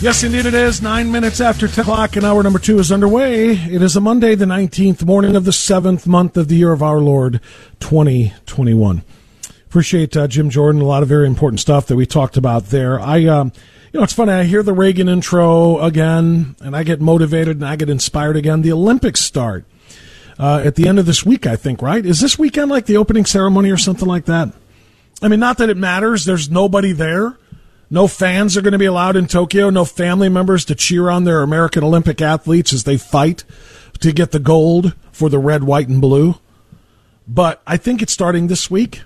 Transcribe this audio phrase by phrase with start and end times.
[0.00, 0.80] Yes, indeed it is.
[0.80, 3.50] Nine minutes after 10 o'clock, and hour number two is underway.
[3.50, 6.84] It is a Monday, the 19th morning of the seventh month of the year of
[6.84, 7.40] our Lord,
[7.80, 9.02] 2021.
[9.66, 13.00] Appreciate uh, Jim Jordan, a lot of very important stuff that we talked about there.
[13.00, 13.50] I, um,
[13.92, 14.30] you know, it's funny.
[14.30, 18.62] I hear the Reagan intro again, and I get motivated and I get inspired again.
[18.62, 19.64] The Olympics start
[20.38, 22.06] uh, at the end of this week, I think, right?
[22.06, 24.54] Is this weekend like the opening ceremony or something like that?
[25.20, 26.24] I mean, not that it matters.
[26.24, 27.36] There's nobody there.
[27.90, 29.70] No fans are going to be allowed in Tokyo.
[29.70, 33.44] No family members to cheer on their American Olympic athletes as they fight
[34.00, 36.36] to get the gold for the red, white, and blue.
[37.26, 39.02] But I think it's starting this week.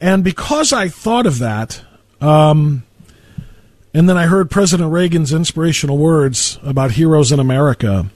[0.00, 1.82] And because I thought of that,
[2.20, 2.84] um,
[3.92, 8.10] and then I heard President Reagan's inspirational words about heroes in America,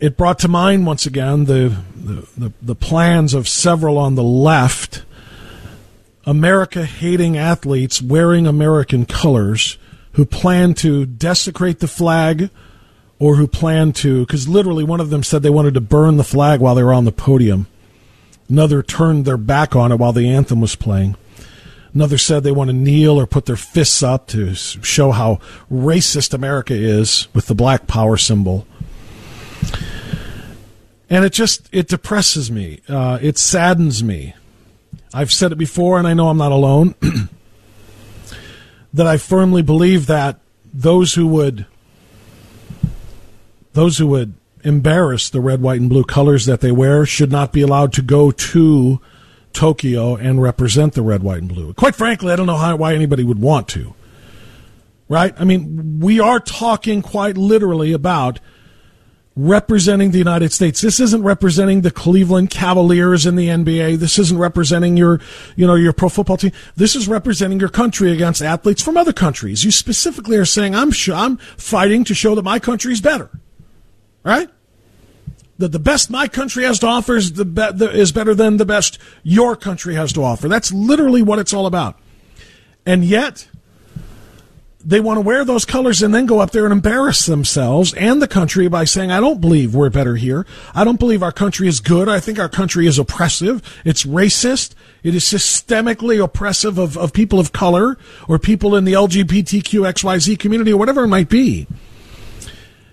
[0.00, 4.22] it brought to mind once again the, the, the, the plans of several on the
[4.22, 5.04] left
[6.26, 9.78] America hating athletes wearing American colors
[10.12, 12.50] who plan to desecrate the flag
[13.18, 16.24] or who plan to, because literally one of them said they wanted to burn the
[16.24, 17.66] flag while they were on the podium.
[18.48, 21.16] Another turned their back on it while the anthem was playing.
[21.92, 25.40] Another said they want to kneel or put their fists up to show how
[25.70, 28.66] racist America is with the black power symbol.
[31.08, 32.80] And it just, it depresses me.
[32.88, 34.34] Uh, it saddens me
[35.14, 36.96] I've said it before, and I know I'm not alone,
[38.92, 40.40] that I firmly believe that
[40.72, 41.66] those who would
[43.74, 47.52] those who would embarrass the red, white, and blue colors that they wear should not
[47.52, 49.00] be allowed to go to
[49.52, 51.72] Tokyo and represent the red, white, and blue.
[51.74, 53.94] Quite frankly, I don't know how, why anybody would want to.
[55.08, 55.34] Right?
[55.38, 58.40] I mean, we are talking quite literally about
[59.36, 60.80] representing the United States.
[60.80, 63.96] This isn't representing the Cleveland Cavaliers in the NBA.
[63.96, 65.20] This isn't representing your,
[65.56, 66.52] you know, your pro football team.
[66.76, 69.64] This is representing your country against athletes from other countries.
[69.64, 73.28] You specifically are saying, I'm, sh- I'm fighting to show that my country is better.
[74.22, 74.48] Right?
[75.58, 78.56] That the best my country has to offer is, the be- the, is better than
[78.58, 80.48] the best your country has to offer.
[80.48, 81.98] That's literally what it's all about.
[82.86, 83.48] And yet,
[84.84, 88.20] they want to wear those colors and then go up there and embarrass themselves and
[88.20, 90.46] the country by saying, I don't believe we're better here.
[90.74, 92.08] I don't believe our country is good.
[92.08, 93.62] I think our country is oppressive.
[93.84, 94.74] It's racist.
[95.02, 97.96] It is systemically oppressive of, of people of color
[98.28, 101.66] or people in the LGBTQXYZ community or whatever it might be.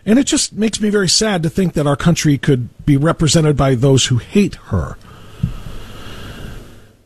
[0.06, 3.58] And it just makes me very sad to think that our country could be represented
[3.58, 4.97] by those who hate her.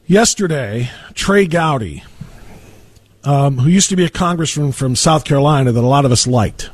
[0.07, 2.03] Yesterday, Trey Gowdy,
[3.25, 6.27] um, who used to be a congressman from South Carolina that a lot of us
[6.27, 6.69] liked.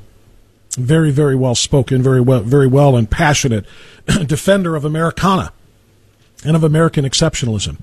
[0.71, 3.65] Very, very well spoken, very well, very well and passionate
[4.25, 5.51] defender of Americana
[6.45, 7.77] and of American exceptionalism.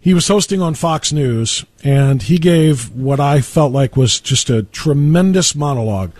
[0.00, 4.48] He was hosting on Fox News, and he gave what I felt like was just
[4.48, 6.12] a tremendous monologue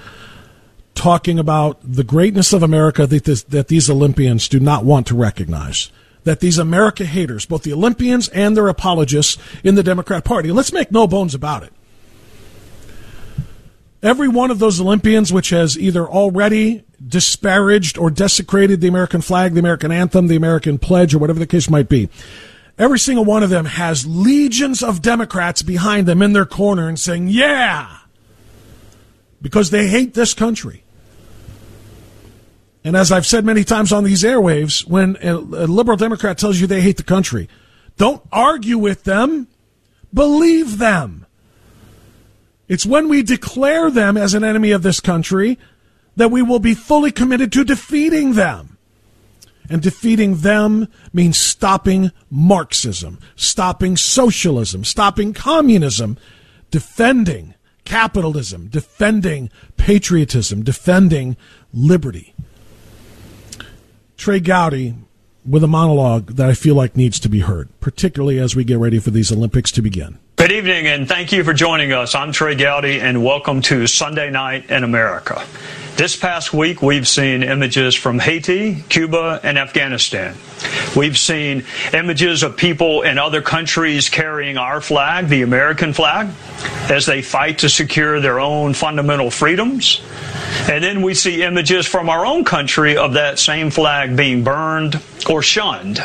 [0.95, 5.15] talking about the greatness of America that, this, that these Olympians do not want to
[5.15, 5.91] recognize
[6.25, 10.73] that these America haters, both the Olympians and their apologists in the Democrat Party, let's
[10.73, 11.73] make no bones about it.
[14.03, 19.53] Every one of those Olympians which has either already disparaged or desecrated the American flag,
[19.53, 22.09] the American anthem, the American pledge, or whatever the case might be,
[22.79, 26.99] every single one of them has legions of Democrats behind them in their corner and
[26.99, 27.99] saying, yeah,
[29.43, 30.83] because they hate this country.
[32.83, 36.61] And as I've said many times on these airwaves, when a, a liberal Democrat tells
[36.61, 37.49] you they hate the country,
[37.97, 39.49] don't argue with them,
[40.15, 41.27] believe them.
[42.69, 45.59] It's when we declare them as an enemy of this country
[46.17, 48.79] that we will be fully committed to defeating them.
[49.69, 56.19] And defeating them means stopping Marxism, stopping socialism, stopping communism,
[56.71, 57.55] defending
[57.85, 61.37] capitalism, defending patriotism, defending
[61.73, 62.35] liberty.
[64.21, 64.95] Trey Gowdy
[65.47, 68.79] with a monologue that I feel like needs to be heard, particularly as we get
[68.79, 70.19] ready for these Olympics to begin.
[70.37, 72.15] Good evening, and thank you for joining us.
[72.15, 75.45] I'm Trey Gowdy, and welcome to Sunday Night in America.
[75.97, 80.35] This past week, we've seen images from Haiti, Cuba, and Afghanistan.
[80.97, 86.31] We've seen images of people in other countries carrying our flag, the American flag,
[86.91, 90.01] as they fight to secure their own fundamental freedoms.
[90.71, 94.99] And then we see images from our own country of that same flag being burned
[95.29, 96.03] or shunned.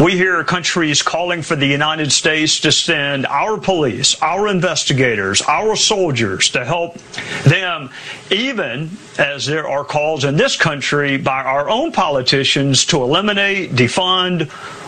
[0.00, 5.74] We hear countries calling for the United States to send our police, our investigators, our
[5.74, 6.98] soldiers to help
[7.44, 7.90] them,
[8.30, 14.42] even as there are calls in this country by our own politicians to eliminate, defund,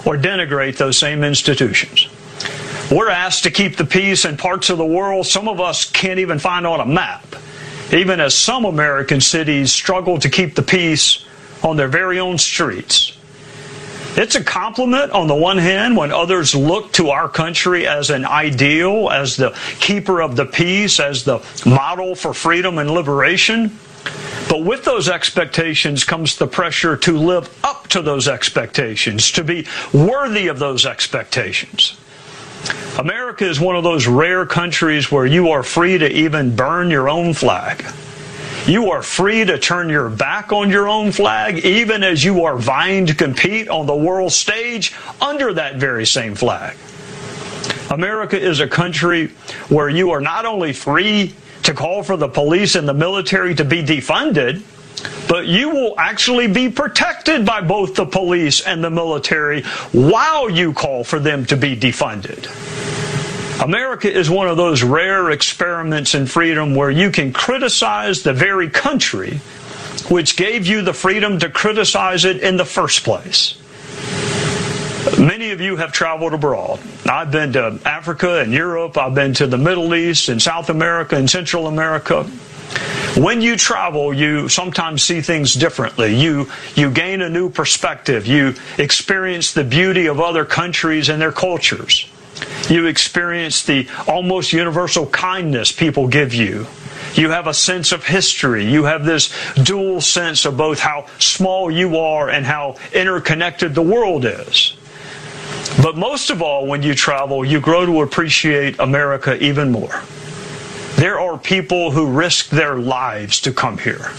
[0.07, 2.09] or denigrate those same institutions.
[2.91, 6.19] We're asked to keep the peace in parts of the world some of us can't
[6.19, 7.25] even find on a map
[7.93, 11.25] even as some American cities struggle to keep the peace
[11.63, 13.18] on their very own streets.
[14.17, 18.25] It's a compliment on the one hand when others look to our country as an
[18.25, 23.79] ideal, as the keeper of the peace, as the model for freedom and liberation.
[24.49, 29.67] But with those expectations comes the pressure to live up to those expectations, to be
[29.93, 31.99] worthy of those expectations.
[32.99, 37.09] America is one of those rare countries where you are free to even burn your
[37.09, 37.85] own flag.
[38.69, 42.59] You are free to turn your back on your own flag, even as you are
[42.59, 44.93] vying to compete on the world stage
[45.23, 46.77] under that very same flag.
[47.91, 49.29] America is a country
[49.71, 53.65] where you are not only free to call for the police and the military to
[53.65, 54.61] be defunded,
[55.31, 59.63] but you will actually be protected by both the police and the military
[59.93, 62.45] while you call for them to be defunded.
[63.61, 68.71] America is one of those rare experiments in freedom where you can criticize the very
[68.71, 69.41] country
[70.09, 73.61] which gave you the freedom to criticize it in the first place.
[75.19, 76.81] Many of you have traveled abroad.
[77.07, 78.97] I've been to Africa and Europe.
[78.97, 82.25] I've been to the Middle East and South America and Central America.
[83.17, 86.15] When you travel, you sometimes see things differently.
[86.15, 88.27] You, you gain a new perspective.
[88.27, 92.09] You experience the beauty of other countries and their cultures.
[92.69, 96.67] You experience the almost universal kindness people give you.
[97.15, 98.71] You have a sense of history.
[98.71, 103.83] You have this dual sense of both how small you are and how interconnected the
[103.83, 104.75] world is.
[105.83, 110.03] But most of all, when you travel, you grow to appreciate America even more.
[110.97, 114.11] There are people who risk their lives to come here.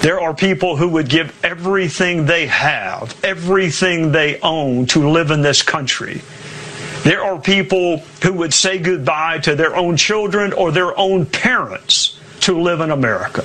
[0.00, 5.42] There are people who would give everything they have, everything they own to live in
[5.42, 6.22] this country.
[7.04, 12.18] There are people who would say goodbye to their own children or their own parents
[12.40, 13.42] to live in America.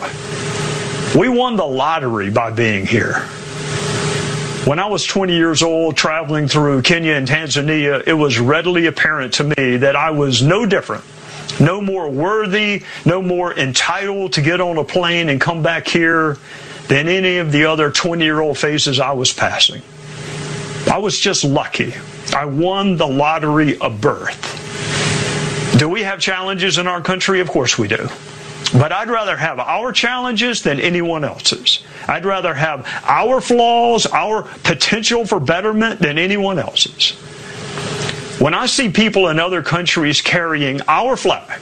[1.18, 3.20] We won the lottery by being here.
[4.66, 9.36] When I was 20 years old traveling through Kenya and Tanzania, it was readily apparent
[9.36, 11.04] to me that I was no different
[11.60, 16.38] no more worthy, no more entitled to get on a plane and come back here
[16.88, 19.82] than any of the other 20 year old faces I was passing.
[20.92, 21.94] I was just lucky.
[22.34, 24.64] I won the lottery of birth.
[25.78, 27.42] Do we have challenges in our country?
[27.42, 28.08] Of course we do.
[28.74, 31.84] But I'd rather have our challenges than anyone else's.
[32.08, 37.12] I'd rather have our flaws, our potential for betterment than anyone else's.
[38.40, 41.62] When I see people in other countries carrying our flag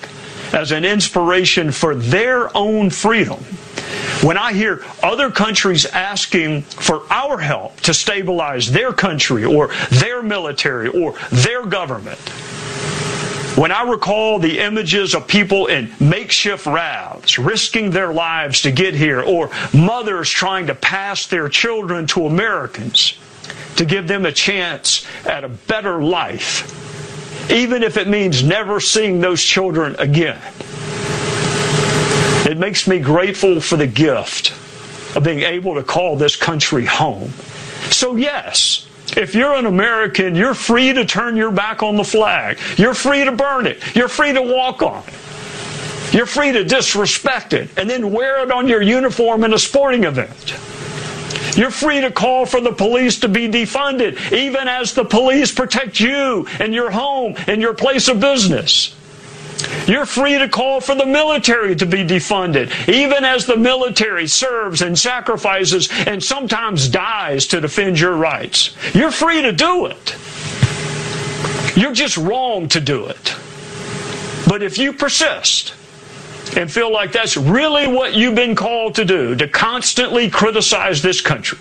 [0.54, 3.40] as an inspiration for their own freedom,
[4.22, 10.24] when I hear other countries asking for our help to stabilize their country or their
[10.24, 12.20] military or their government,
[13.58, 18.96] when I recall the images of people in makeshift rafts risking their lives to get
[18.96, 23.18] here, or mothers trying to pass their children to Americans,
[23.76, 26.93] to give them a chance at a better life,
[27.50, 30.40] even if it means never seeing those children again.
[32.46, 34.52] It makes me grateful for the gift
[35.16, 37.30] of being able to call this country home.
[37.90, 42.58] So, yes, if you're an American, you're free to turn your back on the flag.
[42.78, 43.96] You're free to burn it.
[43.96, 45.14] You're free to walk on it.
[46.14, 50.04] You're free to disrespect it and then wear it on your uniform in a sporting
[50.04, 50.56] event.
[51.56, 56.00] You're free to call for the police to be defunded, even as the police protect
[56.00, 58.96] you and your home and your place of business.
[59.88, 64.82] You're free to call for the military to be defunded, even as the military serves
[64.82, 68.76] and sacrifices and sometimes dies to defend your rights.
[68.94, 70.16] You're free to do it.
[71.76, 73.36] You're just wrong to do it.
[74.48, 75.74] But if you persist
[76.56, 81.22] and feel like that's really what you've been called to do, to constantly criticize this
[81.22, 81.60] country,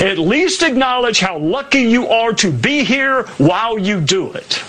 [0.00, 4.62] at least acknowledge how lucky you are to be here while you do it.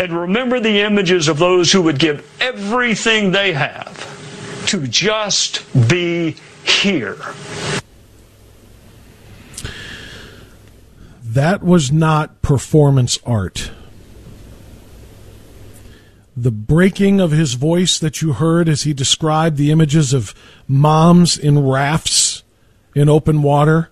[0.00, 6.36] And remember the images of those who would give everything they have to just be
[6.64, 7.18] here.
[11.22, 13.70] That was not performance art.
[16.36, 20.34] The breaking of his voice that you heard as he described the images of
[20.66, 22.42] moms in rafts
[22.94, 23.90] in open water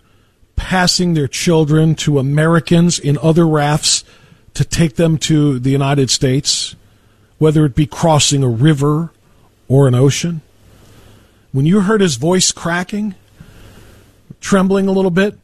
[0.60, 4.04] passing their children to Americans in other rafts
[4.52, 6.76] to take them to the United States,
[7.38, 9.10] whether it be crossing a river
[9.68, 10.42] or an ocean.
[11.50, 13.14] When you heard his voice cracking,
[14.40, 15.38] trembling a little bit,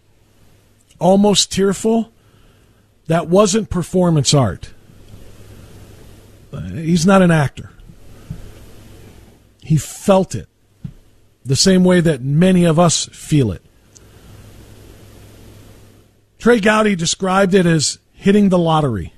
[0.98, 2.12] almost tearful,
[3.06, 4.74] that wasn't performance art.
[6.60, 7.70] He's not an actor.
[9.62, 10.48] He felt it
[11.44, 13.62] the same way that many of us feel it.
[16.38, 19.12] Trey Gowdy described it as hitting the lottery.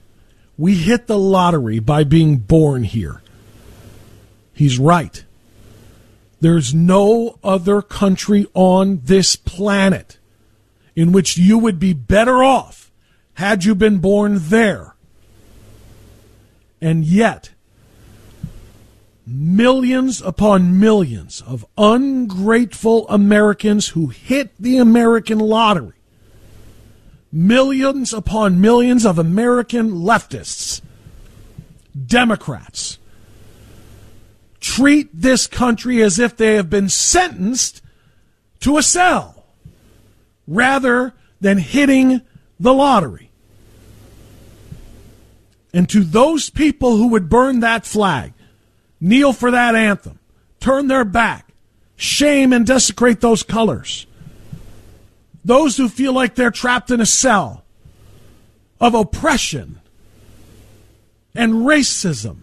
[0.57, 3.23] We hit the lottery by being born here.
[4.53, 5.25] He's right.
[6.41, 10.19] There's no other country on this planet
[10.95, 12.91] in which you would be better off
[13.35, 14.95] had you been born there.
[16.81, 17.51] And yet,
[19.27, 25.95] millions upon millions of ungrateful Americans who hit the American lottery
[27.33, 30.81] millions upon millions of American leftists,
[32.07, 32.99] Democrats,
[34.61, 37.83] treat this country as if they have been sentenced
[38.61, 39.45] to a cell
[40.47, 42.21] rather than hitting
[42.59, 43.28] the lottery.
[45.73, 48.33] And to those people who would burn that flag,
[49.01, 50.19] kneel for that anthem,
[50.61, 51.53] turn their back,
[51.97, 54.07] shame and desecrate those colors,
[55.45, 57.65] those who feel like they're trapped in a cell
[58.81, 59.81] of oppression
[61.35, 62.39] and racism.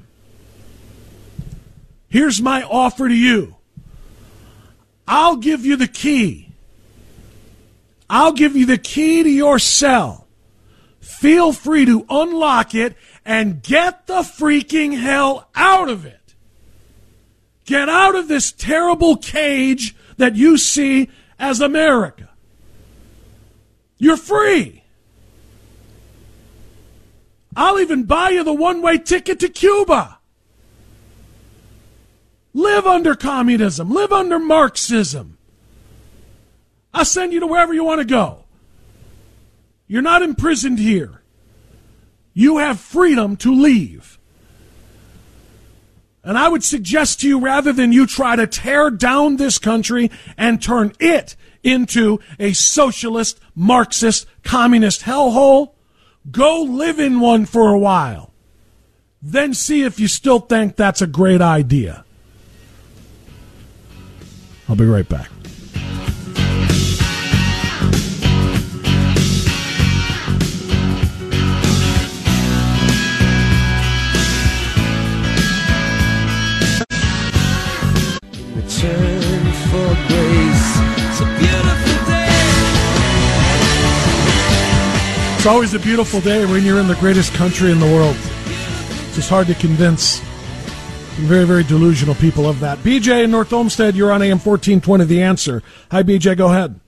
[2.08, 3.55] Here's my offer to you
[5.08, 6.50] I'll give you the key.
[8.10, 10.27] I'll give you the key to your cell.
[11.00, 16.36] Feel free to unlock it and get the freaking hell out of it.
[17.65, 22.29] Get out of this terrible cage that you see as America.
[23.98, 24.84] You're free.
[27.55, 30.20] I'll even buy you the one way ticket to Cuba.
[32.53, 35.38] Live under communism, live under Marxism.
[36.94, 38.46] I'll send you to wherever you want to go.
[39.88, 41.22] You're not imprisoned here.
[42.35, 44.19] You have freedom to leave.
[46.21, 50.11] And I would suggest to you, rather than you try to tear down this country
[50.37, 55.73] and turn it into a socialist, Marxist, communist hellhole,
[56.29, 58.33] go live in one for a while.
[59.21, 62.03] Then see if you still think that's a great idea.
[64.67, 65.29] I'll be right back.
[85.45, 88.15] It's always a beautiful day when you're in the greatest country in the world.
[88.15, 90.19] It's just hard to convince
[91.21, 92.79] very, very delusional people of that.
[92.79, 95.61] BJ in North Olmsted, you're on AM 1420, The Answer.
[95.91, 96.79] Hi, BJ, go ahead.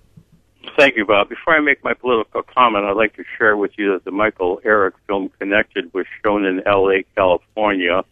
[0.75, 1.29] Thank you, Bob.
[1.29, 4.59] Before I make my political comment, I'd like to share with you that the Michael
[4.65, 8.03] Eric film Connected was shown in L.A., California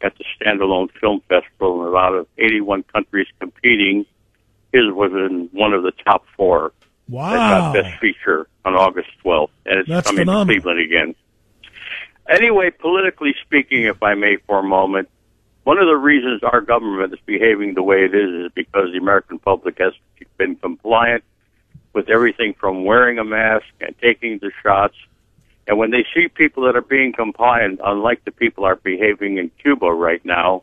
[0.00, 4.06] at the Standalone Film Festival, and out of 81 countries competing,
[4.72, 6.72] his was in one of the top four.
[7.08, 7.32] Wow.
[7.32, 10.54] That got Best Feature on August 12th, and it's That's coming phenomenal.
[10.54, 11.14] to Cleveland again.
[12.28, 15.08] Anyway, politically speaking, if I may for a moment,
[15.64, 18.98] one of the reasons our government is behaving the way it is is because the
[18.98, 19.92] American public has
[20.36, 21.24] been compliant
[21.92, 24.94] with everything from wearing a mask and taking the shots.
[25.66, 29.50] And when they see people that are being compliant, unlike the people are behaving in
[29.62, 30.62] Cuba right now,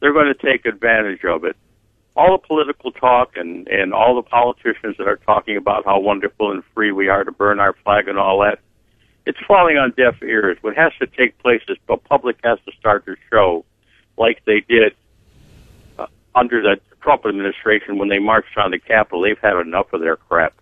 [0.00, 1.56] they're going to take advantage of it.
[2.16, 6.52] All the political talk and and all the politicians that are talking about how wonderful
[6.52, 8.60] and free we are to burn our flag and all that,
[9.26, 10.58] it's falling on deaf ears.
[10.60, 13.64] What has to take place is the public has to start to show,
[14.16, 14.94] like they did
[15.98, 19.22] uh, under the Trump administration when they marched on the Capitol.
[19.22, 20.54] They've had enough of their crap.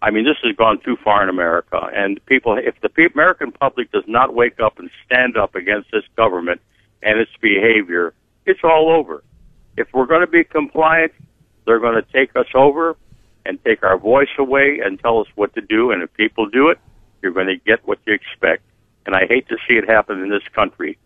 [0.00, 3.90] I mean, this has gone too far in America, and people, if the American public
[3.90, 6.60] does not wake up and stand up against this government
[7.02, 8.12] and its behavior,
[8.44, 9.22] it's all over.
[9.76, 11.12] If we're going to be compliant,
[11.66, 12.96] they're going to take us over
[13.46, 15.90] and take our voice away and tell us what to do.
[15.90, 16.78] And if people do it,
[17.22, 18.62] you're going to get what you expect.
[19.06, 20.98] And I hate to see it happen in this country.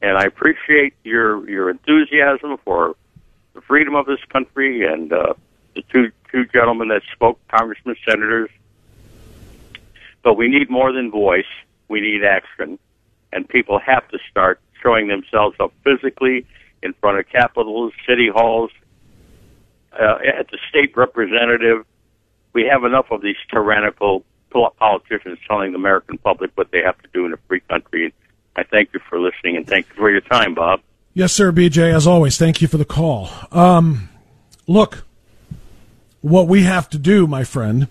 [0.00, 2.96] And I appreciate your your enthusiasm for
[3.54, 5.34] the freedom of this country and uh,
[5.74, 8.50] the two two gentlemen that spoke, congressmen, senators.
[10.22, 11.46] But we need more than voice.
[11.88, 12.78] We need action,
[13.32, 16.46] and people have to start showing themselves up physically
[16.82, 18.70] in front of capitals, city halls,
[19.92, 21.84] uh, at the state representative.
[22.52, 27.08] We have enough of these tyrannical politicians telling the American public what they have to
[27.12, 28.12] do in a free country.
[28.54, 30.80] I thank you for listening and thank you for your time, Bob.
[31.14, 31.94] Yes, sir, BJ.
[31.94, 33.30] As always, thank you for the call.
[33.50, 34.08] Um,
[34.66, 35.04] look,
[36.20, 37.88] what we have to do, my friend,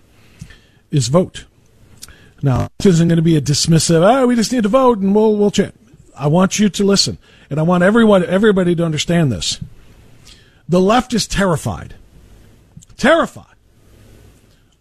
[0.90, 1.46] is vote.
[2.42, 4.02] Now, this isn't going to be a dismissive.
[4.02, 5.74] Oh, we just need to vote, and we'll we'll check.
[6.16, 7.18] I want you to listen,
[7.52, 9.60] and I want everyone, everybody, to understand this.
[10.70, 11.94] The left is terrified,
[12.96, 13.44] terrified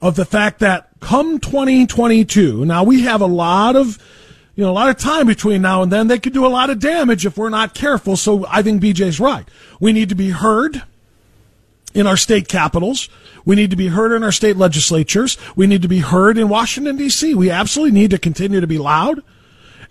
[0.02, 3.98] of the fact that come 2022, now we have a lot of,
[4.56, 6.08] you know, a lot of time between now and then.
[6.08, 8.16] They could do a lot of damage if we're not careful.
[8.16, 9.46] So I think BJ's right.
[9.82, 10.82] We need to be heard
[11.94, 13.10] in our state capitals.
[13.44, 15.38] We need to be heard in our state legislatures.
[15.58, 17.36] We need to be heard in Washington D.C.
[17.36, 19.22] We absolutely need to continue to be loud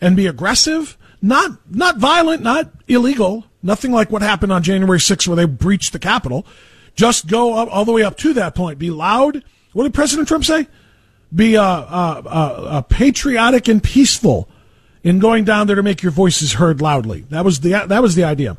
[0.01, 5.27] and be aggressive, not not violent, not illegal, nothing like what happened on January 6th
[5.27, 6.47] where they breached the Capitol.
[6.95, 8.79] Just go up, all the way up to that point.
[8.79, 9.45] Be loud.
[9.73, 10.67] What did President Trump say?
[11.35, 14.49] Be uh, uh, uh, patriotic and peaceful
[15.03, 17.23] in going down there to make your voices heard loudly.
[17.31, 18.57] That was the that was the idea.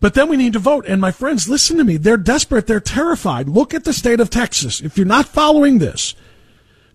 [0.00, 0.84] But then we need to vote.
[0.86, 1.96] And my friends, listen to me.
[1.96, 2.66] They're desperate.
[2.66, 3.48] They're terrified.
[3.48, 4.80] Look at the state of Texas.
[4.80, 6.14] If you're not following this,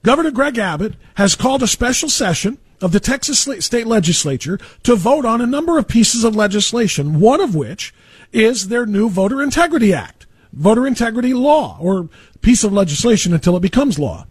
[0.03, 5.25] Governor Greg Abbott has called a special session of the Texas state legislature to vote
[5.25, 7.93] on a number of pieces of legislation, one of which
[8.31, 12.09] is their new Voter Integrity Act, voter integrity law, or
[12.41, 14.25] piece of legislation until it becomes law.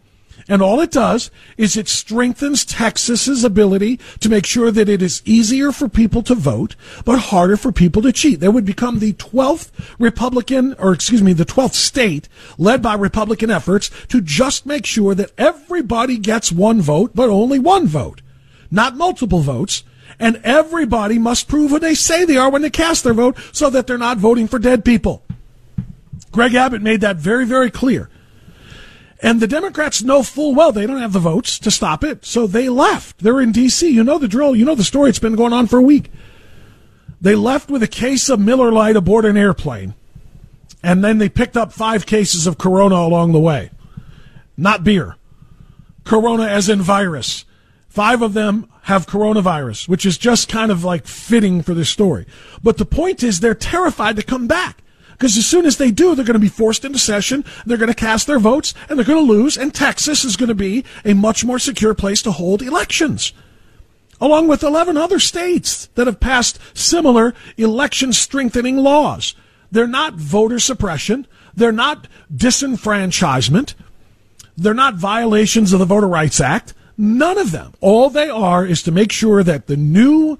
[0.48, 5.20] And all it does is it strengthens Texas's ability to make sure that it is
[5.26, 8.40] easier for people to vote, but harder for people to cheat.
[8.40, 13.50] They would become the 12th Republican, or excuse me, the 12th state led by Republican
[13.50, 18.22] efforts to just make sure that everybody gets one vote, but only one vote,
[18.70, 19.84] not multiple votes.
[20.20, 23.70] And everybody must prove who they say they are when they cast their vote so
[23.70, 25.22] that they're not voting for dead people.
[26.32, 28.10] Greg Abbott made that very, very clear.
[29.20, 32.46] And the Democrats know full well they don't have the votes to stop it, so
[32.46, 33.18] they left.
[33.18, 33.88] They're in D.C.
[33.88, 34.54] You know the drill.
[34.54, 35.10] You know the story.
[35.10, 36.10] It's been going on for a week.
[37.20, 39.94] They left with a case of Miller Lite aboard an airplane,
[40.84, 43.70] and then they picked up five cases of Corona along the way.
[44.56, 45.16] Not beer.
[46.04, 47.44] Corona as in virus.
[47.98, 52.26] Five of them have coronavirus, which is just kind of like fitting for this story.
[52.62, 54.84] But the point is they're terrified to come back.
[55.10, 57.90] Because as soon as they do, they're going to be forced into session, they're going
[57.90, 60.84] to cast their votes, and they're going to lose, and Texas is going to be
[61.04, 63.32] a much more secure place to hold elections.
[64.20, 69.34] Along with 11 other states that have passed similar election strengthening laws.
[69.72, 71.26] They're not voter suppression.
[71.52, 73.74] They're not disenfranchisement.
[74.56, 76.74] They're not violations of the Voter Rights Act.
[77.00, 77.74] None of them.
[77.80, 80.36] All they are is to make sure that the new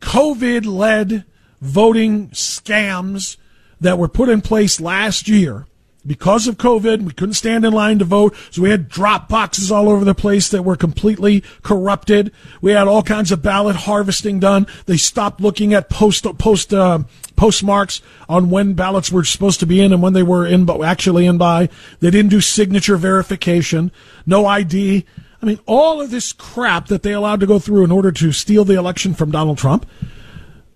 [0.00, 1.24] COVID led
[1.60, 3.36] voting scams
[3.80, 5.66] that were put in place last year
[6.06, 7.02] because of COVID.
[7.02, 10.14] We couldn't stand in line to vote, so we had drop boxes all over the
[10.14, 12.32] place that were completely corrupted.
[12.62, 14.66] We had all kinds of ballot harvesting done.
[14.86, 17.00] They stopped looking at post post uh,
[17.34, 20.80] postmarks on when ballots were supposed to be in and when they were in, but
[20.82, 21.68] actually in by.
[22.00, 23.92] They didn't do signature verification,
[24.24, 25.04] no ID.
[25.42, 28.32] I mean, all of this crap that they allowed to go through in order to
[28.32, 29.86] steal the election from Donald Trump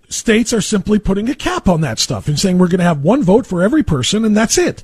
[0.09, 3.03] states are simply putting a cap on that stuff and saying we're going to have
[3.03, 4.83] one vote for every person and that's it.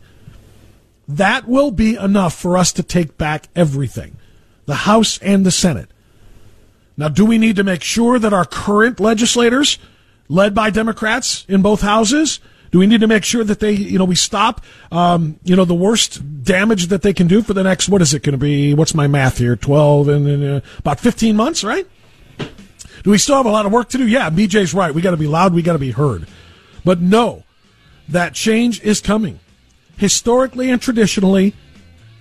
[1.09, 4.17] That will be enough for us to take back everything
[4.67, 5.89] the House and the Senate.
[6.97, 9.79] Now, do we need to make sure that our current legislators,
[10.29, 12.41] led by Democrats in both houses,
[12.77, 14.61] do we need to make sure that they, you know, we stop,
[14.93, 18.13] um, you know, the worst damage that they can do for the next, what is
[18.13, 18.75] it going to be?
[18.75, 19.57] What's my math here?
[19.57, 21.87] 12 and, and uh, about 15 months, right?
[23.03, 24.07] Do we still have a lot of work to do?
[24.07, 24.95] Yeah, BJ's right.
[24.95, 25.55] We got to be loud.
[25.55, 26.29] We got to be heard.
[26.85, 27.45] But no,
[28.11, 29.41] that change is coming.
[29.97, 31.55] Historically and traditionally,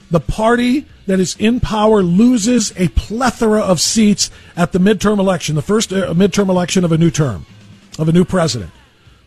[0.10, 5.56] the party that is in power loses a plethora of seats at the midterm election,
[5.56, 7.46] the first uh, midterm election of a new term,
[8.00, 8.72] of a new president.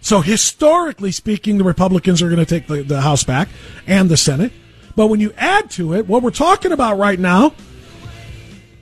[0.00, 3.48] So historically speaking, the Republicans are going to take the, the House back
[3.86, 4.52] and the Senate.
[4.96, 7.54] But when you add to it what we're talking about right now,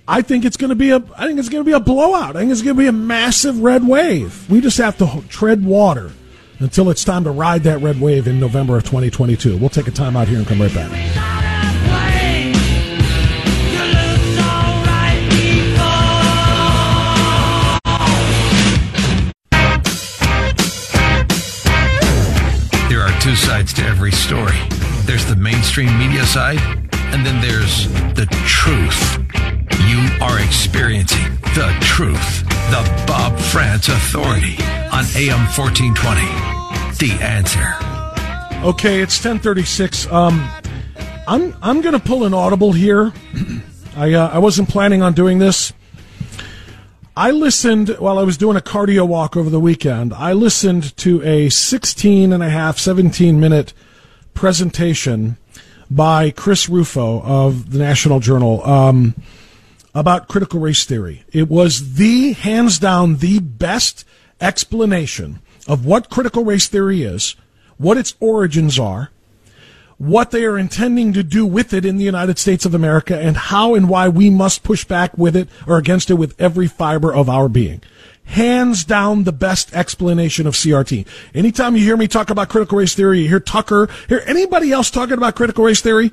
[0.09, 2.37] I think it's going to be a I think it's going to be a blowout.
[2.37, 4.49] I think it's going to be a massive red wave.
[4.49, 6.13] We just have to tread water
[6.59, 9.59] until it's time to ride that red wave in November of 2022.
[9.59, 11.46] We'll take a time out here and come right back.
[23.37, 24.59] Sides to every story.
[25.05, 26.59] There's the mainstream media side,
[27.13, 29.19] and then there's the truth.
[29.89, 32.43] You are experiencing the truth.
[32.71, 34.57] The Bob Frantz Authority
[34.91, 36.21] on AM 1420.
[36.99, 38.67] The answer.
[38.67, 40.11] Okay, it's 1036.
[40.11, 40.49] Um,
[41.29, 43.13] I'm, I'm going to pull an audible here.
[43.97, 45.73] I, uh, I wasn't planning on doing this.
[47.19, 50.13] I listened while I was doing a cardio walk over the weekend.
[50.13, 53.73] I listened to a 16 and a half, 17 minute
[54.35, 55.39] presentation
[55.91, 59.15] by Chris Rufo of the National Journal um,
[59.95, 61.25] about critical race theory.
[61.33, 64.05] It was the hands down the best
[64.39, 67.35] explanation of what critical race theory is,
[67.79, 69.11] what its origins are,
[69.99, 73.37] what they are intending to do with it in the United States of America and
[73.37, 77.13] how and why we must push back with it or against it with every fiber
[77.15, 77.83] of our being.
[78.25, 81.07] Hands down the best explanation of CRT.
[81.35, 84.91] Anytime you hear me talk about critical race theory, you hear Tucker, hear anybody else
[84.91, 86.11] talking about critical race theory,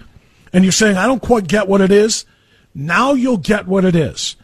[0.53, 2.25] and you're saying, I don't quite get what it is,
[2.75, 4.35] now you'll get what it is.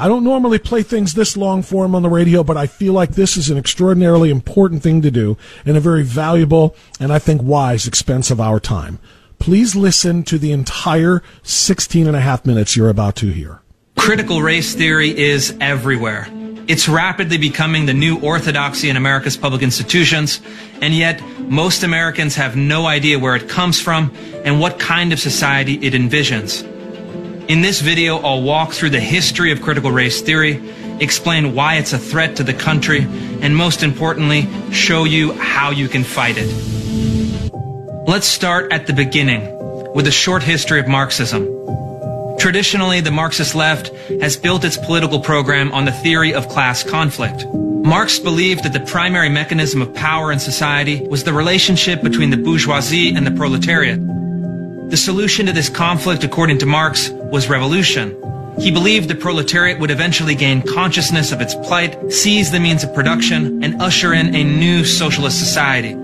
[0.00, 3.10] I don't normally play things this long form on the radio, but I feel like
[3.10, 7.42] this is an extraordinarily important thing to do and a very valuable and I think
[7.42, 9.00] wise expense of our time.
[9.40, 13.60] Please listen to the entire 16 and a half minutes you're about to hear.
[13.96, 16.28] Critical race theory is everywhere.
[16.68, 20.40] It's rapidly becoming the new orthodoxy in America's public institutions,
[20.80, 25.18] and yet most Americans have no idea where it comes from and what kind of
[25.18, 26.77] society it envisions.
[27.48, 30.60] In this video, I'll walk through the history of critical race theory,
[31.00, 33.00] explain why it's a threat to the country,
[33.40, 36.46] and most importantly, show you how you can fight it.
[38.06, 39.40] Let's start at the beginning
[39.94, 41.46] with a short history of Marxism.
[42.38, 43.88] Traditionally, the Marxist left
[44.20, 47.46] has built its political program on the theory of class conflict.
[47.54, 52.36] Marx believed that the primary mechanism of power in society was the relationship between the
[52.36, 54.17] bourgeoisie and the proletariat.
[54.88, 58.16] The solution to this conflict, according to Marx, was revolution.
[58.58, 62.94] He believed the proletariat would eventually gain consciousness of its plight, seize the means of
[62.94, 65.94] production, and usher in a new socialist society.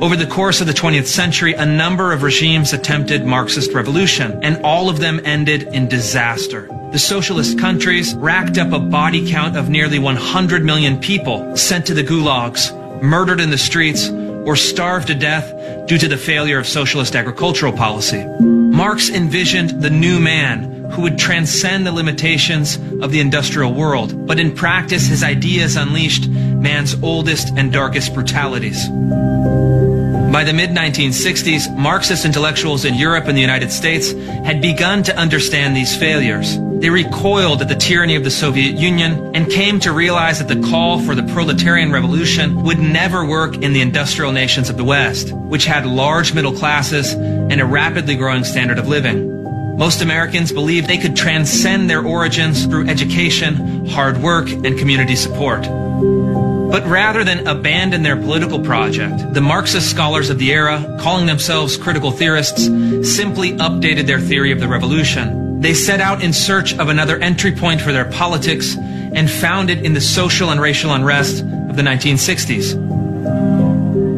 [0.00, 4.60] Over the course of the 20th century, a number of regimes attempted Marxist revolution, and
[4.64, 6.66] all of them ended in disaster.
[6.90, 11.94] The socialist countries racked up a body count of nearly 100 million people sent to
[11.94, 14.08] the gulags, murdered in the streets,
[14.48, 15.52] or starved to death
[15.86, 18.24] due to the failure of socialist agricultural policy.
[18.40, 24.40] Marx envisioned the new man who would transcend the limitations of the industrial world, but
[24.40, 28.88] in practice his ideas unleashed man's oldest and darkest brutalities.
[28.88, 35.14] By the mid 1960s, Marxist intellectuals in Europe and the United States had begun to
[35.14, 36.56] understand these failures.
[36.80, 40.68] They recoiled at the tyranny of the Soviet Union and came to realize that the
[40.68, 45.32] call for the proletarian revolution would never work in the industrial nations of the West,
[45.32, 49.76] which had large middle classes and a rapidly growing standard of living.
[49.76, 55.62] Most Americans believed they could transcend their origins through education, hard work, and community support.
[55.62, 61.76] But rather than abandon their political project, the Marxist scholars of the era, calling themselves
[61.76, 62.66] critical theorists,
[63.12, 67.52] simply updated their theory of the revolution they set out in search of another entry
[67.52, 71.82] point for their politics and found it in the social and racial unrest of the
[71.82, 72.74] 1960s.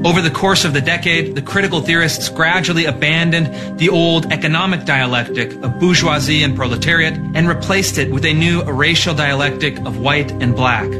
[0.04, 5.52] Over the course of the decade, the critical theorists gradually abandoned the old economic dialectic
[5.62, 10.56] of bourgeoisie and proletariat and replaced it with a new racial dialectic of white and
[10.56, 10.90] black.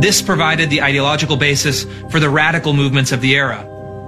[0.00, 3.64] This provided the ideological basis for the radical movements of the era,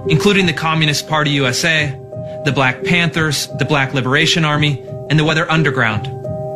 [0.07, 1.97] including the Communist Party USA,
[2.45, 6.05] the Black Panthers, the Black Liberation Army, and the Weather Underground.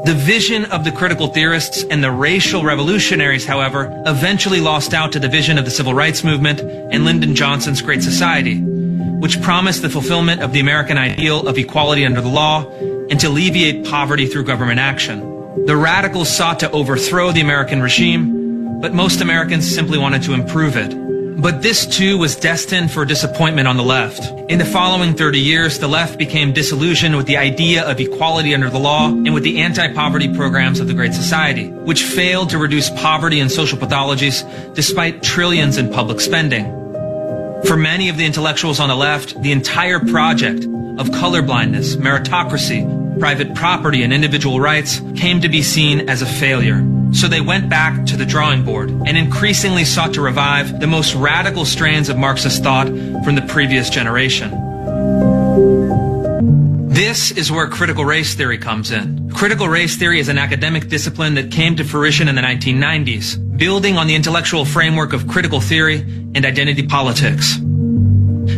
[0.06, 5.20] The vision of the critical theorists and the racial revolutionaries, however, eventually lost out to
[5.20, 9.90] the vision of the civil rights movement and Lyndon Johnson's Great Society, which promised the
[9.90, 12.66] fulfillment of the American ideal of equality under the law
[13.12, 15.20] and to alleviate poverty through government action.
[15.68, 20.78] The radicals sought to overthrow the American regime, but most Americans simply wanted to improve
[20.78, 21.01] it.
[21.38, 24.24] But this too was destined for disappointment on the left.
[24.50, 28.70] In the following 30 years, the left became disillusioned with the idea of equality under
[28.70, 32.90] the law and with the anti-poverty programs of the Great Society, which failed to reduce
[32.90, 34.44] poverty and social pathologies
[34.76, 36.66] despite trillions in public spending.
[37.66, 43.56] For many of the intellectuals on the left, the entire project of colorblindness, meritocracy, private
[43.56, 47.01] property, and individual rights came to be seen as a failure.
[47.14, 51.14] So they went back to the drawing board and increasingly sought to revive the most
[51.14, 54.50] radical strands of Marxist thought from the previous generation.
[56.88, 59.30] This is where critical race theory comes in.
[59.32, 63.98] Critical race theory is an academic discipline that came to fruition in the 1990s, building
[63.98, 66.02] on the intellectual framework of critical theory
[66.36, 67.60] and identity politics.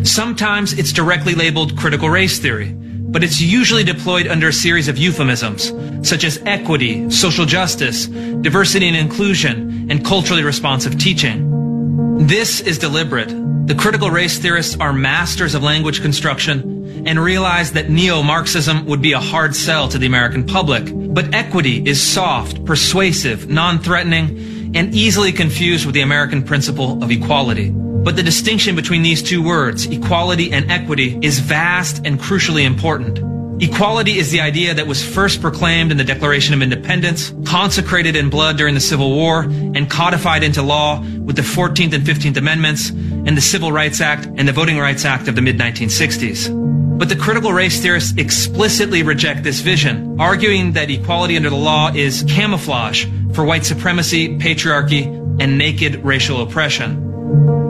[0.02, 2.76] Sometimes it's directly labeled critical race theory,
[3.14, 5.72] but it's usually deployed under a series of euphemisms,
[6.06, 12.26] such as equity, social justice, diversity and inclusion, and culturally responsive teaching.
[12.26, 13.28] This is deliberate.
[13.68, 19.12] The critical race theorists are masters of language construction and realize that neo-Marxism would be
[19.12, 20.82] a hard sell to the American public.
[20.92, 27.72] But equity is soft, persuasive, non-threatening, and easily confused with the American principle of equality.
[28.04, 33.18] But the distinction between these two words, equality and equity, is vast and crucially important.
[33.62, 38.28] Equality is the idea that was first proclaimed in the Declaration of Independence, consecrated in
[38.28, 42.90] blood during the Civil War, and codified into law with the 14th and 15th Amendments
[42.90, 46.98] and the Civil Rights Act and the Voting Rights Act of the mid 1960s.
[46.98, 51.90] But the critical race theorists explicitly reject this vision, arguing that equality under the law
[51.90, 55.06] is camouflage for white supremacy, patriarchy,
[55.40, 57.63] and naked racial oppression.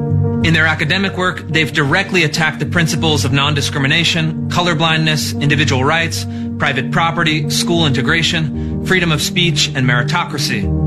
[0.45, 6.27] In their academic work, they've directly attacked the principles of non-discrimination, colorblindness, individual rights,
[6.59, 10.85] private property, school integration, freedom of speech, and meritocracy.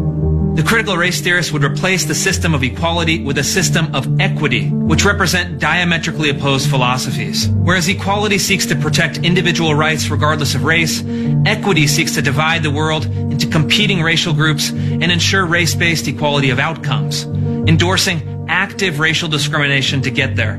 [0.55, 4.69] The critical race theorists would replace the system of equality with a system of equity,
[4.69, 7.47] which represent diametrically opposed philosophies.
[7.47, 11.03] Whereas equality seeks to protect individual rights regardless of race,
[11.47, 16.59] equity seeks to divide the world into competing racial groups and ensure race-based equality of
[16.59, 20.55] outcomes, endorsing active racial discrimination to get there.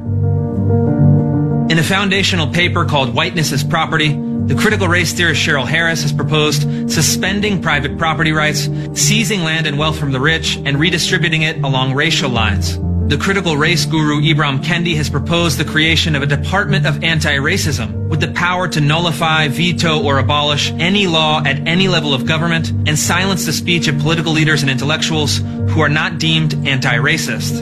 [1.70, 4.08] In a foundational paper called Whiteness as Property,
[4.46, 9.78] the critical race theorist Cheryl Harris has proposed suspending private property rights, seizing land and
[9.78, 12.78] wealth from the rich, and redistributing it along racial lines.
[13.08, 18.06] The critical race guru Ibram Kendi has proposed the creation of a Department of Anti-Racism
[18.06, 22.68] with the power to nullify, veto, or abolish any law at any level of government
[22.86, 27.60] and silence the speech of political leaders and intellectuals who are not deemed anti-racist.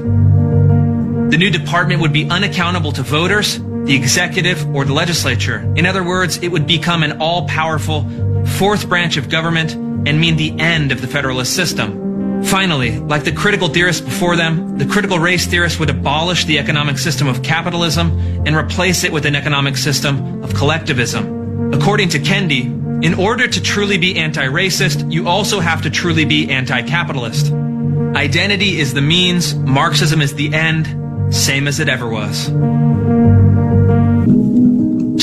[1.30, 5.58] The new department would be unaccountable to voters, the executive, or the legislature.
[5.76, 10.58] In other words, it would become an all-powerful fourth branch of government and mean the
[10.58, 12.05] end of the federalist system.
[12.46, 16.96] Finally, like the critical theorists before them, the critical race theorists would abolish the economic
[16.96, 18.10] system of capitalism
[18.46, 21.74] and replace it with an economic system of collectivism.
[21.74, 26.48] According to Kendi, in order to truly be anti-racist, you also have to truly be
[26.50, 27.52] anti-capitalist.
[27.52, 32.46] Identity is the means, Marxism is the end, same as it ever was.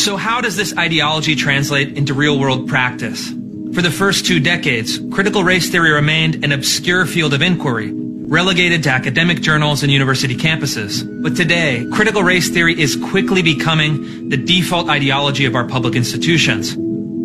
[0.04, 3.34] So how does this ideology translate into real world practice?
[3.74, 8.84] For the first two decades, critical race theory remained an obscure field of inquiry, relegated
[8.84, 11.04] to academic journals and university campuses.
[11.24, 16.78] But today, critical race theory is quickly becoming the default ideology of our public institutions.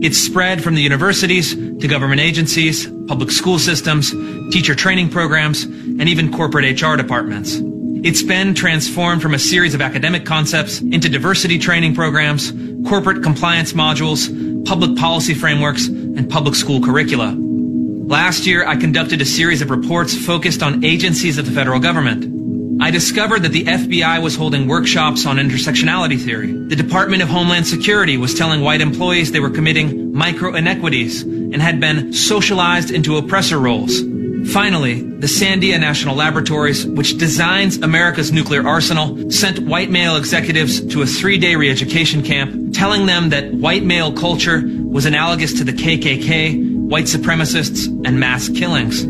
[0.03, 4.11] It's spread from the universities to government agencies, public school systems,
[4.51, 7.61] teacher training programs, and even corporate HR departments.
[8.05, 12.53] It's been transformed from a series of academic concepts into diversity training programs,
[12.89, 14.29] corporate compliance modules,
[14.65, 17.35] public policy frameworks, and public school curricula.
[17.39, 22.83] Last year, I conducted a series of reports focused on agencies of the federal government.
[22.83, 26.53] I discovered that the FBI was holding workshops on intersectionality theory.
[26.53, 31.63] The Department of Homeland Security was telling white employees they were committing micro inequities and
[31.63, 34.01] had been socialized into oppressor roles.
[34.47, 41.03] Finally, the Sandia National Laboratories, which designs America's nuclear arsenal, sent white male executives to
[41.03, 46.77] a three-day re-education camp, telling them that white male culture was analogous to the KKK,
[46.89, 49.05] white supremacists, and mass killings.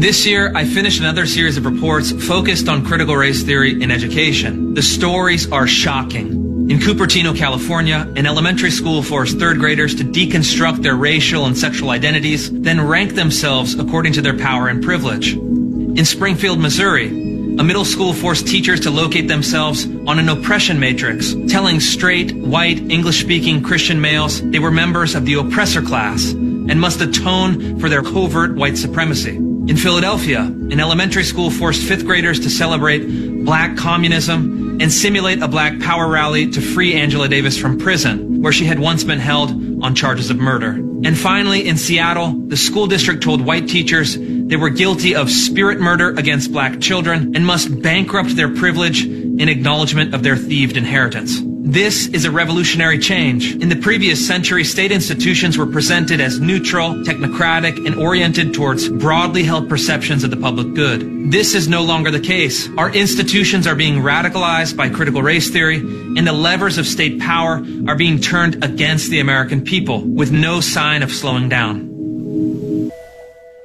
[0.00, 4.74] This year, I finished another series of reports focused on critical race theory in education.
[4.74, 6.41] The stories are shocking.
[6.72, 11.90] In Cupertino, California, an elementary school forced third graders to deconstruct their racial and sexual
[11.90, 15.34] identities, then rank themselves according to their power and privilege.
[15.34, 21.34] In Springfield, Missouri, a middle school forced teachers to locate themselves on an oppression matrix,
[21.46, 27.02] telling straight, white, English-speaking Christian males they were members of the oppressor class and must
[27.02, 29.36] atone for their covert white supremacy.
[29.36, 35.46] In Philadelphia, an elementary school forced fifth graders to celebrate black communism, and simulate a
[35.46, 39.50] black power rally to free Angela Davis from prison, where she had once been held
[39.80, 40.70] on charges of murder.
[41.04, 45.78] And finally, in Seattle, the school district told white teachers they were guilty of spirit
[45.78, 51.40] murder against black children and must bankrupt their privilege in acknowledgement of their thieved inheritance.
[51.64, 53.54] This is a revolutionary change.
[53.54, 59.44] In the previous century, state institutions were presented as neutral, technocratic, and oriented towards broadly
[59.44, 61.30] held perceptions of the public good.
[61.30, 62.68] This is no longer the case.
[62.76, 67.64] Our institutions are being radicalized by critical race theory, and the levers of state power
[67.86, 72.90] are being turned against the American people with no sign of slowing down.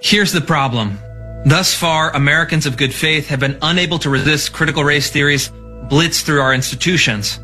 [0.01, 0.99] Here's the problem.
[1.45, 5.49] Thus far, Americans of good faith have been unable to resist critical race theories
[5.89, 7.39] blitzed through our institutions.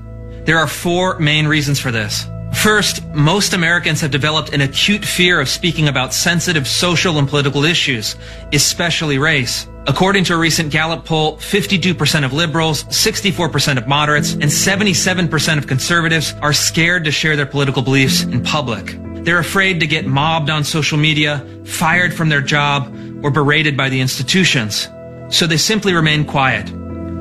[0.45, 2.27] There are four main reasons for this.
[2.53, 7.63] First, most Americans have developed an acute fear of speaking about sensitive social and political
[7.63, 8.15] issues,
[8.51, 9.67] especially race.
[9.87, 15.67] According to a recent Gallup poll, 52% of liberals, 64% of moderates, and 77% of
[15.67, 18.97] conservatives are scared to share their political beliefs in public.
[19.25, 23.89] They're afraid to get mobbed on social media, fired from their job, or berated by
[23.89, 24.89] the institutions.
[25.29, 26.69] So they simply remain quiet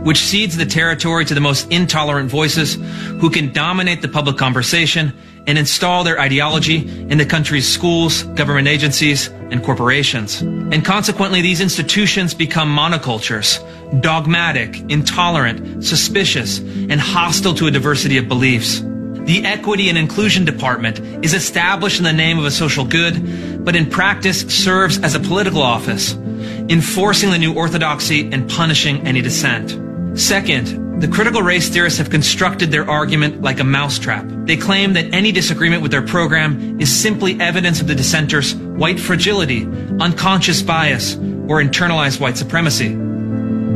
[0.05, 2.75] which cedes the territory to the most intolerant voices
[3.21, 5.13] who can dominate the public conversation
[5.47, 10.41] and install their ideology in the country's schools, government agencies, and corporations.
[10.41, 13.59] And consequently, these institutions become monocultures,
[14.01, 18.81] dogmatic, intolerant, suspicious, and hostile to a diversity of beliefs.
[19.25, 23.77] The Equity and Inclusion Department is established in the name of a social good, but
[23.77, 29.79] in practice serves as a political office, enforcing the new orthodoxy and punishing any dissent.
[30.15, 34.25] Second, the critical race theorists have constructed their argument like a mousetrap.
[34.45, 39.01] They claim that any disagreement with their program is simply evidence of the dissenters' white
[39.01, 39.65] fragility,
[40.01, 42.95] unconscious bias, or internalized white supremacy.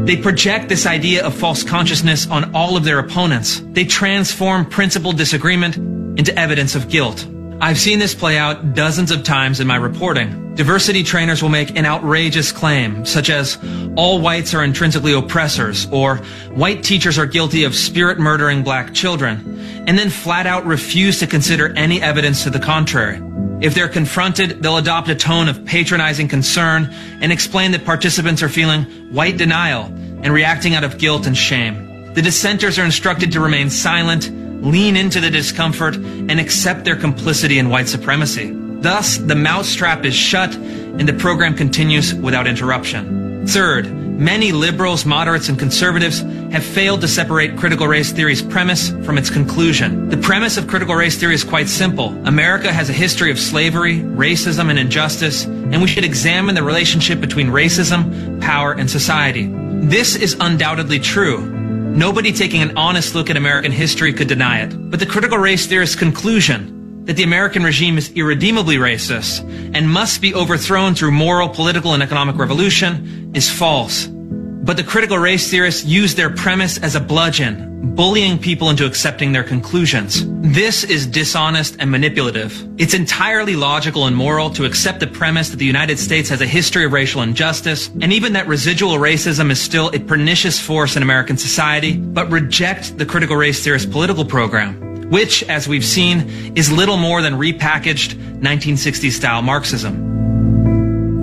[0.04, 3.60] They project this idea of false consciousness on all of their opponents.
[3.72, 5.76] They transform principled disagreement
[6.18, 7.26] into evidence of guilt.
[7.60, 10.45] I've seen this play out dozens of times in my reporting.
[10.56, 13.58] Diversity trainers will make an outrageous claim, such as,
[13.94, 16.16] all whites are intrinsically oppressors, or
[16.50, 21.26] white teachers are guilty of spirit murdering black children, and then flat out refuse to
[21.26, 23.20] consider any evidence to the contrary.
[23.60, 28.48] If they're confronted, they'll adopt a tone of patronizing concern and explain that participants are
[28.48, 32.14] feeling white denial and reacting out of guilt and shame.
[32.14, 34.30] The dissenters are instructed to remain silent
[34.62, 38.65] lean into the discomfort, and accept their complicity in white supremacy.
[38.86, 43.44] Thus, the mousetrap is shut and the program continues without interruption.
[43.44, 46.20] Third, many liberals, moderates, and conservatives
[46.52, 50.08] have failed to separate critical race theory's premise from its conclusion.
[50.08, 52.10] The premise of critical race theory is quite simple.
[52.28, 57.20] America has a history of slavery, racism, and injustice, and we should examine the relationship
[57.20, 59.50] between racism, power, and society.
[59.80, 61.56] This is undoubtedly true,
[61.96, 64.90] Nobody taking an honest look at American history could deny it.
[64.90, 66.75] But the critical race theorist's conclusion
[67.06, 69.40] that the American regime is irredeemably racist
[69.74, 74.06] and must be overthrown through moral, political, and economic revolution is false.
[74.06, 79.32] But the critical race theorists use their premise as a bludgeon bullying people into accepting
[79.32, 80.24] their conclusions.
[80.42, 82.66] This is dishonest and manipulative.
[82.78, 86.46] It's entirely logical and moral to accept the premise that the United States has a
[86.46, 91.02] history of racial injustice, and even that residual racism is still a pernicious force in
[91.02, 96.70] American society, but reject the critical race theorist political program, which, as we've seen, is
[96.70, 100.06] little more than repackaged 1960s style Marxism.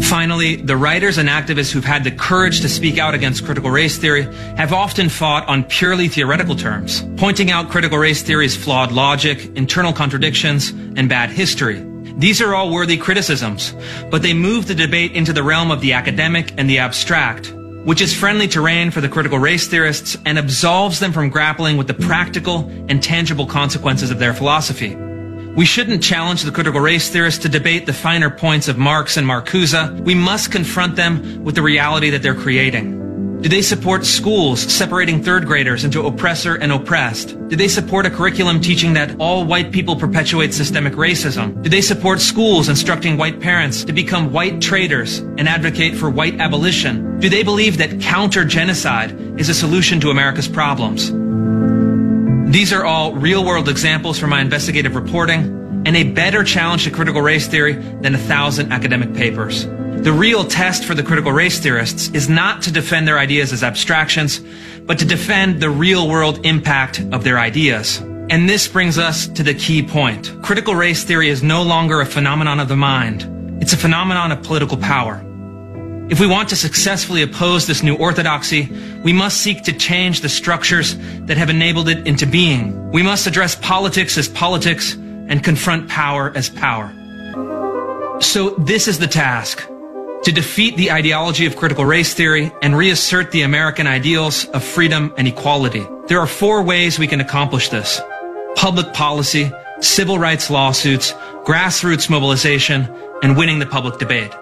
[0.02, 3.98] Finally, the writers and activists who've had the courage to speak out against critical race
[3.98, 4.24] theory
[4.58, 9.94] have often fought on purely theoretical terms, pointing out critical race theory's flawed logic, internal
[9.94, 11.84] contradictions, and bad history.
[12.18, 13.74] These are all worthy criticisms,
[14.12, 17.52] but they move the debate into the realm of the academic and the abstract,
[17.84, 21.88] which is friendly terrain for the critical race theorists and absolves them from grappling with
[21.88, 24.96] the practical and tangible consequences of their philosophy.
[25.56, 29.28] We shouldn't challenge the critical race theorists to debate the finer points of Marx and
[29.28, 30.00] Marcuse.
[30.02, 33.03] We must confront them with the reality that they're creating.
[33.44, 37.38] Do they support schools separating third graders into oppressor and oppressed?
[37.50, 41.62] Do they support a curriculum teaching that all white people perpetuate systemic racism?
[41.62, 46.40] Do they support schools instructing white parents to become white traitors and advocate for white
[46.40, 47.20] abolition?
[47.20, 51.12] Do they believe that counter genocide is a solution to America's problems?
[52.50, 56.92] These are all real world examples from my investigative reporting and a better challenge to
[56.92, 59.68] critical race theory than a thousand academic papers.
[60.04, 63.64] The real test for the critical race theorists is not to defend their ideas as
[63.64, 64.42] abstractions,
[64.82, 68.00] but to defend the real world impact of their ideas.
[68.30, 70.30] And this brings us to the key point.
[70.44, 73.62] Critical race theory is no longer a phenomenon of the mind.
[73.62, 75.24] It's a phenomenon of political power.
[76.10, 78.70] If we want to successfully oppose this new orthodoxy,
[79.06, 80.98] we must seek to change the structures
[81.28, 82.92] that have enabled it into being.
[82.92, 86.92] We must address politics as politics and confront power as power.
[88.20, 89.66] So this is the task.
[90.24, 95.14] To defeat the ideology of critical race theory and reassert the American ideals of freedom
[95.18, 95.86] and equality.
[96.08, 98.00] There are four ways we can accomplish this.
[98.56, 99.52] Public policy,
[99.82, 101.12] civil rights lawsuits,
[101.44, 102.88] grassroots mobilization,
[103.22, 104.34] and winning the public debate.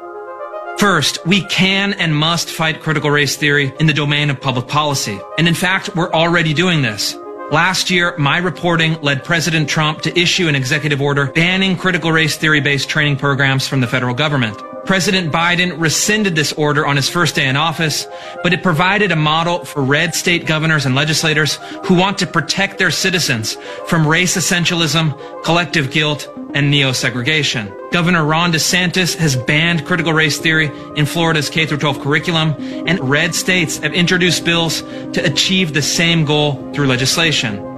[0.77, 5.19] First, we can and must fight critical race theory in the domain of public policy.
[5.39, 7.15] And in fact, we're already doing this.
[7.51, 12.37] Last year, my reporting led President Trump to issue an executive order banning critical race
[12.37, 14.61] theory based training programs from the federal government.
[14.91, 18.05] President Biden rescinded this order on his first day in office,
[18.43, 22.77] but it provided a model for red state governors and legislators who want to protect
[22.77, 23.53] their citizens
[23.87, 27.73] from race essentialism, collective guilt, and neo-segregation.
[27.93, 32.53] Governor Ron DeSantis has banned critical race theory in Florida's K-12 curriculum,
[32.85, 34.81] and red states have introduced bills
[35.13, 37.70] to achieve the same goal through legislation.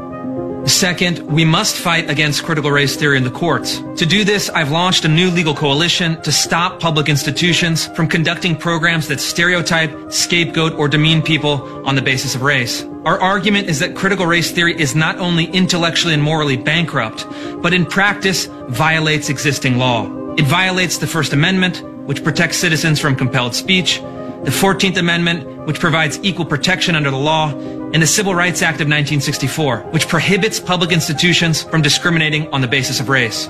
[0.65, 3.79] Second, we must fight against critical race theory in the courts.
[3.97, 8.55] To do this, I've launched a new legal coalition to stop public institutions from conducting
[8.55, 12.83] programs that stereotype, scapegoat, or demean people on the basis of race.
[13.05, 17.27] Our argument is that critical race theory is not only intellectually and morally bankrupt,
[17.61, 20.09] but in practice violates existing law.
[20.35, 25.79] It violates the First Amendment, which protects citizens from compelled speech, the 14th Amendment, which
[25.79, 27.53] provides equal protection under the law,
[27.93, 32.67] and the Civil Rights Act of 1964, which prohibits public institutions from discriminating on the
[32.67, 33.47] basis of race.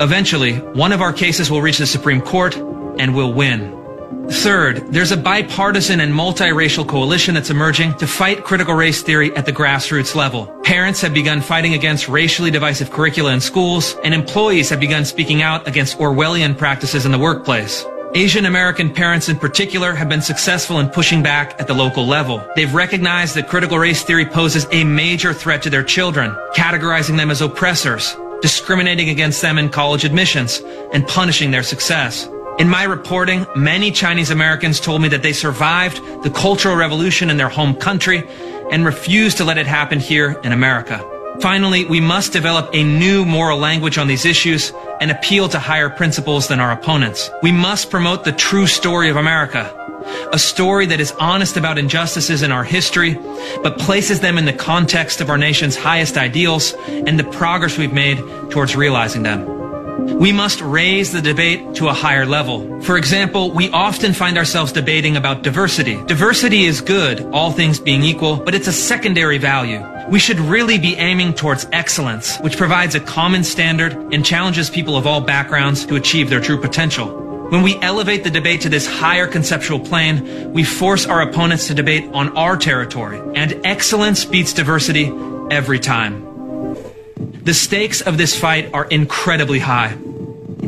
[0.00, 3.76] Eventually, one of our cases will reach the Supreme Court and will win.
[4.30, 9.44] Third, there's a bipartisan and multiracial coalition that's emerging to fight critical race theory at
[9.44, 10.46] the grassroots level.
[10.62, 15.42] Parents have begun fighting against racially divisive curricula in schools, and employees have begun speaking
[15.42, 17.84] out against Orwellian practices in the workplace.
[18.12, 22.44] Asian American parents in particular have been successful in pushing back at the local level.
[22.56, 27.30] They've recognized that critical race theory poses a major threat to their children, categorizing them
[27.30, 30.60] as oppressors, discriminating against them in college admissions,
[30.92, 32.28] and punishing their success.
[32.58, 37.36] In my reporting, many Chinese Americans told me that they survived the Cultural Revolution in
[37.36, 38.28] their home country
[38.72, 40.98] and refused to let it happen here in America.
[41.40, 45.88] Finally, we must develop a new moral language on these issues and appeal to higher
[45.88, 47.30] principles than our opponents.
[47.42, 49.74] We must promote the true story of America.
[50.34, 53.18] A story that is honest about injustices in our history,
[53.62, 57.92] but places them in the context of our nation's highest ideals and the progress we've
[57.92, 58.18] made
[58.50, 60.18] towards realizing them.
[60.18, 62.82] We must raise the debate to a higher level.
[62.82, 66.02] For example, we often find ourselves debating about diversity.
[66.04, 69.80] Diversity is good, all things being equal, but it's a secondary value.
[70.10, 74.96] We should really be aiming towards excellence, which provides a common standard and challenges people
[74.96, 77.06] of all backgrounds to achieve their true potential.
[77.50, 81.74] When we elevate the debate to this higher conceptual plane, we force our opponents to
[81.74, 85.12] debate on our territory, and excellence beats diversity
[85.48, 86.26] every time.
[87.44, 89.96] The stakes of this fight are incredibly high.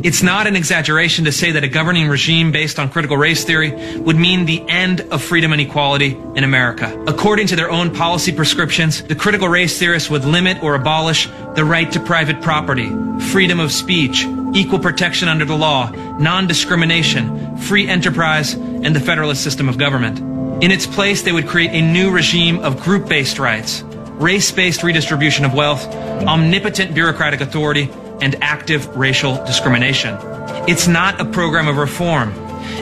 [0.03, 3.71] It's not an exaggeration to say that a governing regime based on critical race theory
[3.99, 6.93] would mean the end of freedom and equality in America.
[7.07, 11.63] According to their own policy prescriptions, the critical race theorists would limit or abolish the
[11.63, 12.89] right to private property,
[13.31, 15.89] freedom of speech, equal protection under the law,
[16.19, 20.19] non-discrimination, free enterprise, and the federalist system of government.
[20.61, 25.53] In its place, they would create a new regime of group-based rights, race-based redistribution of
[25.53, 25.87] wealth,
[26.27, 27.89] omnipotent bureaucratic authority,
[28.23, 30.17] and active racial discrimination.
[30.65, 32.33] It's not a program of reform.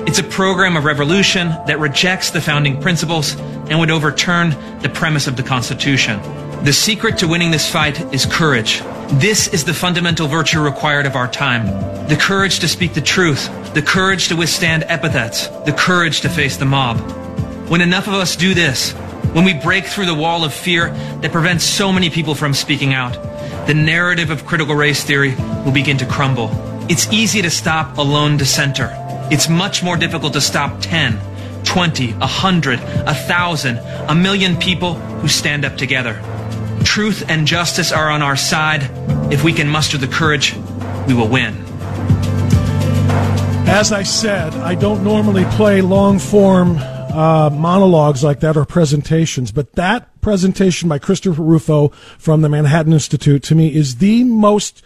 [0.08, 5.26] It's a program of revolution that rejects the founding principles and would overturn the premise
[5.26, 6.22] of the Constitution.
[6.64, 8.82] The secret to winning this fight is courage.
[9.14, 11.66] This is the fundamental virtue required of our time.
[12.08, 16.58] The courage to speak the truth, the courage to withstand epithets, the courage to face
[16.58, 17.00] the mob.
[17.68, 18.92] When enough of us do this,
[19.34, 22.94] when we break through the wall of fear that prevents so many people from speaking
[22.94, 23.18] out,
[23.68, 26.49] the narrative of critical race theory will begin to crumble.
[26.89, 28.89] It's easy to stop a lone dissenter.
[29.32, 31.20] It's much more difficult to stop 10,
[31.64, 36.22] 20, 100, 1,000, a million people who stand up together.
[36.84, 38.89] Truth and justice are on our side.
[39.32, 40.55] If we can muster the courage,
[41.07, 41.55] we will win.
[43.68, 49.51] As I said, I don't normally play long form uh, monologues like that or presentations,
[49.51, 54.84] but that presentation by Christopher Rufo from the Manhattan Institute to me is the most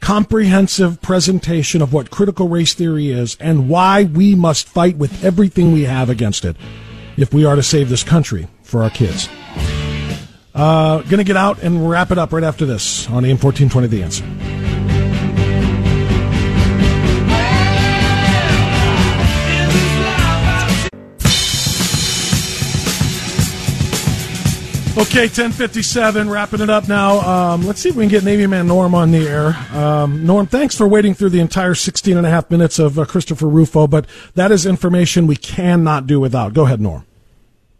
[0.00, 5.72] comprehensive presentation of what critical race theory is and why we must fight with everything
[5.72, 6.56] we have against it
[7.16, 9.28] if we are to save this country for our kids.
[10.54, 14.02] Uh, gonna get out and wrap it up right after this on AM 1420 The
[14.02, 14.59] Answer.
[24.98, 27.20] Okay, 1057, wrapping it up now.
[27.20, 29.56] Um, let's see if we can get Navy Man Norm on the air.
[29.72, 33.04] Um, Norm, thanks for waiting through the entire 16 and a half minutes of uh,
[33.04, 36.54] Christopher Rufo, but that is information we cannot do without.
[36.54, 37.06] Go ahead, Norm.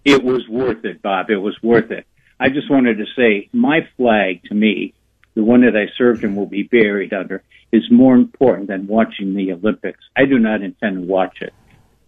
[0.04, 1.30] It was worth it, Bob.
[1.30, 2.06] It was worth it.
[2.38, 4.94] I just wanted to say my flag to me,
[5.34, 7.42] the one that I served and will be buried under,
[7.72, 10.00] is more important than watching the Olympics.
[10.16, 11.52] I do not intend to watch it,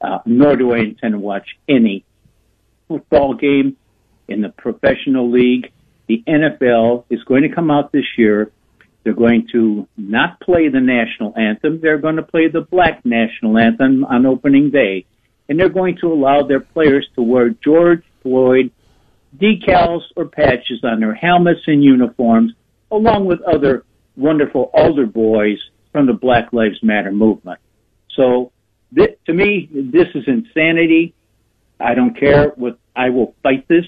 [0.01, 2.05] uh, nor do I intend to watch any
[2.87, 3.77] football game
[4.33, 5.71] in the professional league.
[6.09, 8.51] The NFL is going to come out this year.
[9.05, 11.81] They're going to not play the national anthem.
[11.81, 15.07] They're going to play the black national anthem on opening day.
[15.49, 18.71] And they're going to allow their players to wear George Floyd
[19.37, 22.53] decals or patches on their helmets and uniforms,
[22.91, 23.85] along with other
[24.17, 25.59] wonderful altar boys
[25.91, 27.59] from the Black Lives Matter movement.
[28.15, 28.53] So,
[28.95, 31.15] th- to me, this is insanity.
[31.81, 33.87] I don't care what, I will fight this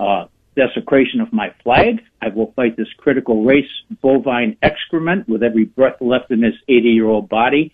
[0.00, 0.26] uh,
[0.56, 2.00] desecration of my flag.
[2.20, 3.70] I will fight this critical race
[4.02, 7.72] bovine excrement with every breath left in this 80 year old body.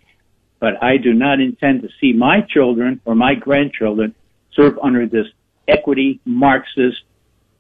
[0.59, 4.14] But I do not intend to see my children or my grandchildren
[4.55, 5.27] serve under this
[5.68, 7.03] equity Marxist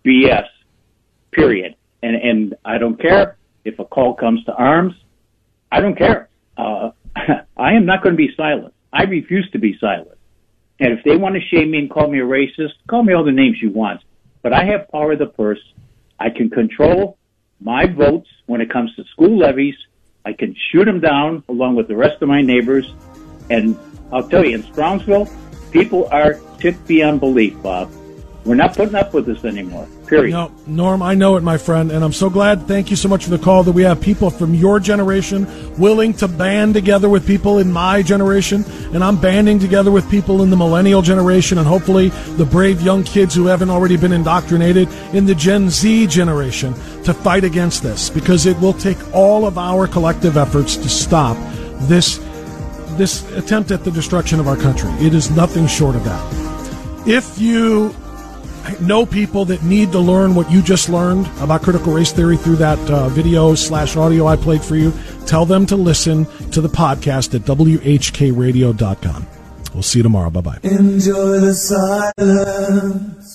[0.04, 0.46] BS.
[1.32, 1.76] Period.
[2.02, 4.94] And and I don't care if a call comes to arms.
[5.70, 6.28] I don't care.
[6.56, 6.90] Uh,
[7.56, 8.72] I am not going to be silent.
[8.92, 10.18] I refuse to be silent.
[10.78, 13.24] And if they want to shame me and call me a racist, call me all
[13.24, 14.00] the names you want
[14.46, 15.58] but I have power of the purse.
[16.20, 17.18] I can control
[17.60, 19.74] my votes when it comes to school levies.
[20.24, 22.94] I can shoot them down along with the rest of my neighbors.
[23.50, 23.76] And
[24.12, 25.28] I'll tell you, in Strongsville,
[25.72, 27.90] people are ticked beyond belief, Bob.
[28.46, 29.88] We're not putting up with this anymore.
[30.06, 30.30] Period.
[30.30, 32.68] No, Norm, I know it, my friend, and I'm so glad.
[32.68, 36.14] Thank you so much for the call that we have people from your generation willing
[36.14, 40.50] to band together with people in my generation, and I'm banding together with people in
[40.50, 45.26] the millennial generation, and hopefully the brave young kids who haven't already been indoctrinated in
[45.26, 46.72] the Gen Z generation
[47.02, 51.36] to fight against this because it will take all of our collective efforts to stop
[51.88, 52.18] this
[52.96, 54.90] this attempt at the destruction of our country.
[55.04, 57.06] It is nothing short of that.
[57.06, 57.94] If you
[58.80, 62.56] know people that need to learn what you just learned about critical race theory through
[62.56, 64.92] that uh, video slash audio I played for you,
[65.26, 69.26] tell them to listen to the podcast at whkradio.com.
[69.74, 70.30] We'll see you tomorrow.
[70.30, 70.58] Bye bye.
[70.62, 73.26] Enjoy the silence.